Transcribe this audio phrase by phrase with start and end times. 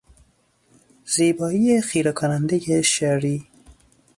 [1.13, 3.47] زیبایی خیره کنندهی شری